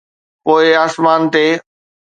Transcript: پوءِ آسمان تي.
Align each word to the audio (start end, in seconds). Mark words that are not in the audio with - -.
پوءِ 0.43 0.65
آسمان 0.83 1.21
تي. 1.33 1.45